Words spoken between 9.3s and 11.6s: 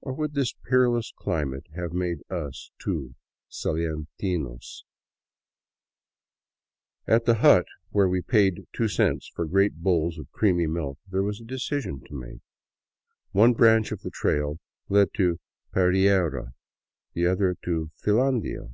for great bowls of creamy milk, there was a